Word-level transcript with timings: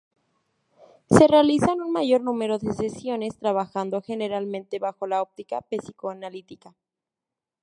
Se 1.11 1.27
realizan 1.27 1.79
un 1.79 1.91
mayor 1.91 2.21
número 2.23 2.57
de 2.57 2.73
sesiones, 2.73 3.37
trabajando 3.37 4.01
generalmente 4.01 4.79
bajo 4.79 5.05
la 5.05 5.21
óptica 5.21 5.61
psicoanalítica. 5.61 6.73